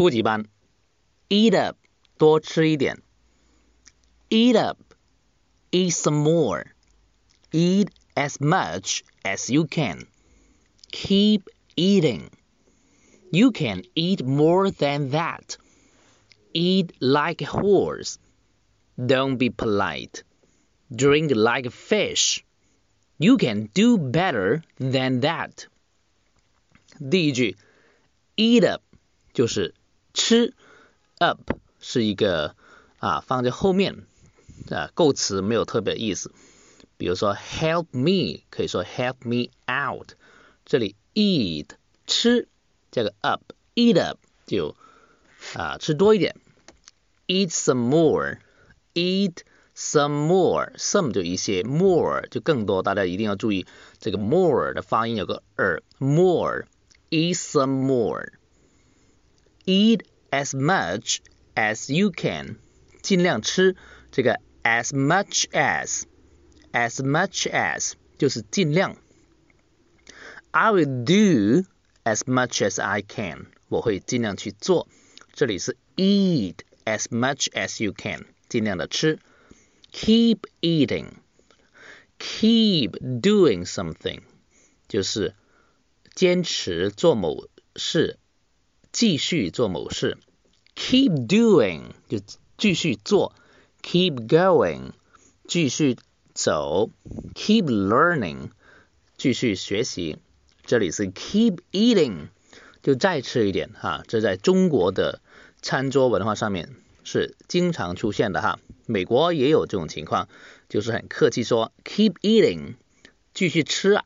[0.00, 0.46] 初级班，
[1.28, 1.76] eat up
[2.18, 3.02] 多吃一点，
[4.28, 11.42] eat up，eat some more，eat as much as you can，keep
[11.74, 15.56] eating。You can eat more than that.
[16.52, 18.16] Eat like a horse.
[18.96, 20.22] Don't be polite.
[20.90, 22.44] Drink like a fish.
[23.18, 25.66] You can do better than that.
[26.98, 27.56] 第一句，
[28.36, 28.82] eat up
[29.34, 29.74] 就是
[30.13, 30.53] 吃
[31.19, 31.39] ，up
[31.79, 32.55] 是一个
[32.99, 34.05] 啊放在后面
[34.69, 36.31] 啊构词没有特别的意思。
[36.97, 40.11] 比如说 help me 可以说 help me out。
[40.65, 41.67] 这里 eat
[42.05, 42.47] 吃
[42.91, 44.75] 加个 up，eat up 就
[45.55, 46.35] 啊吃多一点
[47.27, 49.37] ，eat some more，eat
[49.75, 53.65] some more，some 就一些，more 就更多，大家一定要注意
[53.99, 56.65] 这个 more 的发音有个耳 more
[57.09, 58.31] eat some more
[59.66, 61.20] more，eat as much
[61.54, 62.56] as you can，
[63.02, 63.76] 尽量吃
[64.10, 68.96] 这个 as much as，as much as 就是尽量，
[70.50, 74.86] I will do。as much as I can，我会尽量去做。
[75.34, 79.18] 这里是 eat as much as you can，尽量的吃。
[79.92, 81.20] Keep eating，keep
[83.20, 84.20] doing something，
[84.86, 85.34] 就是
[86.14, 88.19] 坚持做某事，
[88.92, 90.18] 继续做某事。
[90.74, 92.18] Keep doing 就
[92.58, 93.34] 继续做，
[93.82, 94.92] keep going
[95.46, 95.96] 继续
[96.34, 96.90] 走，
[97.34, 98.50] keep learning
[99.16, 100.18] 继续学习。
[100.64, 102.28] 这里是 keep eating，
[102.82, 105.20] 就再吃一点哈，这在中国的
[105.62, 106.74] 餐桌文化上面
[107.04, 108.58] 是经常出现的哈。
[108.86, 110.28] 美国也有这种情况，
[110.68, 112.74] 就是很客气说 keep eating，
[113.32, 114.04] 继续吃啊。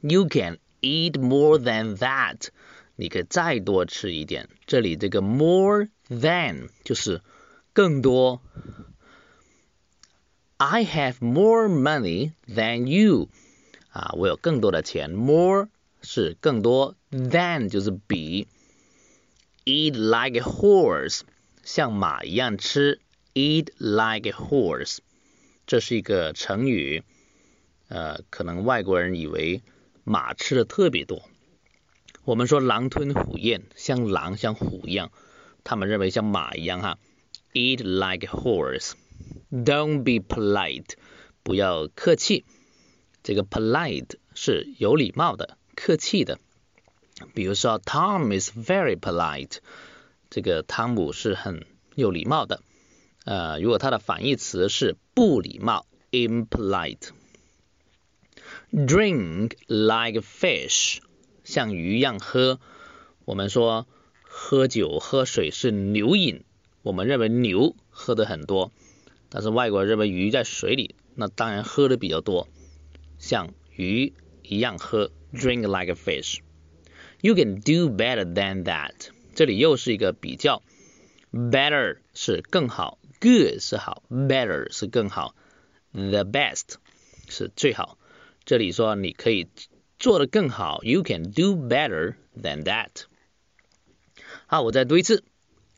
[0.00, 2.48] You can eat more than that，
[2.97, 4.49] 你可以再多吃一点。
[4.65, 7.21] 这里这个 more than 就是
[7.71, 8.41] 更多。
[10.57, 13.29] I have more money than you。
[13.91, 15.69] 啊，我有更多的钱，more
[16.01, 18.47] 是更多，than 就是比。
[19.65, 21.21] Eat like a horse，
[21.63, 22.99] 像马一样吃
[23.33, 24.97] ，eat like a horse，
[25.65, 27.03] 这是一个成语。
[27.89, 29.61] 呃，可能外国人以为
[30.03, 31.21] 马吃的特别多。
[32.27, 35.13] 我们说狼吞虎咽，像狼像虎一样，
[35.63, 36.99] 他们认为像马一样哈。
[37.53, 40.95] Eat like horse，don't be polite，
[41.41, 42.43] 不要客气。
[43.23, 46.37] 这个 polite 是有礼貌的、客气的。
[47.33, 49.59] 比如说，Tom is very polite，
[50.29, 51.65] 这个汤姆是很
[51.95, 52.61] 有礼貌的。
[53.23, 57.07] 呃，如果它的反义词是不礼貌，impolite。
[58.73, 60.99] Drink like fish，
[61.47, 62.59] 像鱼一样喝。
[63.23, 63.87] 我们说
[64.21, 66.43] 喝酒、喝水是牛饮，
[66.81, 68.73] 我们认为牛喝的很多，
[69.29, 72.49] 但是外国人认为鱼在水里，那当然喝的比较多。
[73.17, 74.13] 像鱼
[74.43, 76.39] 一样喝，drink like a fish。
[77.21, 78.91] You can do better than that。
[79.33, 80.61] 这里又是一个比较
[81.31, 85.33] ，better 是更好，good 是好，better 是更好
[85.93, 86.75] ，the best
[87.29, 87.97] 是最好。
[88.43, 89.47] 这里说你可以
[89.98, 93.04] 做得更好，you can do better than that。
[94.46, 95.24] 好，我再读一次，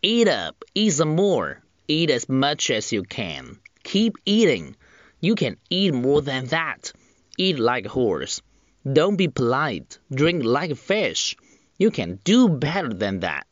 [0.00, 4.74] eat up, eat some more, eat as much as you can, keep eating.
[5.20, 6.92] You can eat more than that.
[7.36, 8.38] Eat like a horse.
[8.84, 9.98] Don't be polite.
[10.10, 11.36] Drink like a fish.
[11.76, 13.46] You can do better than that.